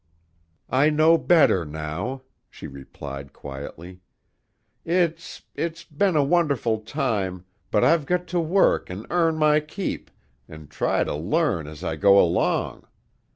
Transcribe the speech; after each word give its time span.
"I 0.71 0.89
know 0.89 1.15
better 1.19 1.63
now," 1.63 2.23
she 2.49 2.65
replied 2.65 3.33
quietly. 3.33 3.99
"It's 4.83 5.43
it's 5.53 5.83
been 5.83 6.15
a 6.15 6.23
wonderful 6.23 6.79
time, 6.79 7.45
but 7.69 7.83
I've 7.83 8.07
got 8.07 8.25
to 8.29 8.39
work 8.39 8.89
an' 8.89 9.05
earn 9.11 9.37
my 9.37 9.59
keep 9.59 10.09
an' 10.49 10.69
try 10.69 11.03
to 11.03 11.13
learn 11.13 11.67
as 11.67 11.83
I 11.83 11.97
go 11.97 12.19
along. 12.19 12.87